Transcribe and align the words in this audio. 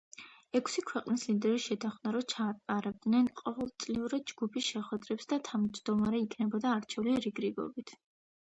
ექვსი 0.59 0.83
ქვეყნის 0.91 1.25
ლიდერი 1.31 1.59
შეთანხმდა 1.65 2.13
რომ 2.15 2.23
ჩაატარებდნენ 2.33 3.29
ყოველწლიურად 3.41 4.25
ჯგუფის 4.33 4.71
შეხვედრებს 4.71 5.31
და 5.35 5.41
თავმჯდომარე 5.51 6.23
იქნებოდა 6.25 6.73
არჩეული 6.79 7.15
რიგ-რიგობით. 7.29 7.95